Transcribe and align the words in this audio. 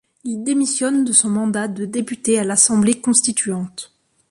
Il 0.23 0.43
démissionne 0.43 1.05
de 1.05 1.13
son 1.13 1.29
mandat 1.29 1.67
de 1.67 1.85
député 1.85 2.39
à 2.39 2.43
l'Assemblée 2.43 2.99
constituante. 2.99 3.93